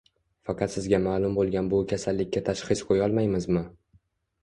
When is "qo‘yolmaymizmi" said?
2.91-3.69